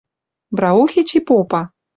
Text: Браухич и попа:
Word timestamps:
Браухич 0.55 1.09
и 1.17 1.21
попа: 1.21 1.61